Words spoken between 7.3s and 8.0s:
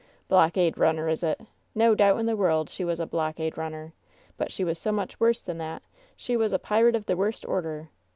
order!